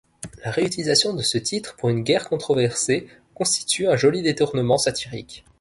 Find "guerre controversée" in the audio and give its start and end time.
2.01-3.07